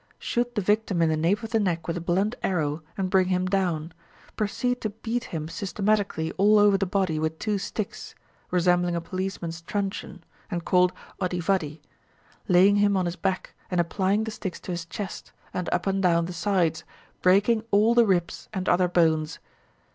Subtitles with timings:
[0.17, 3.27] Shoot the victim in the nape of the neck with a blunt arrow, and bring
[3.27, 3.93] him down.
[4.35, 8.15] Proceed to beat him systematically all over the body with two sticks
[8.49, 10.91] (resembling a policeman's truncheon, and called
[11.21, 11.81] odivaddi),
[12.47, 16.01] laying him on his back and applying the sticks to his chest, and up and
[16.01, 16.83] down the sides,
[17.21, 19.37] breaking all the ribs and other bones.